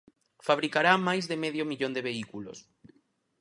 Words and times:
Fabricará 0.47 0.93
máis 1.07 1.23
de 1.31 1.37
medio 1.43 1.63
millón 1.71 1.91
de 1.95 2.05
vehículos. 2.09 2.57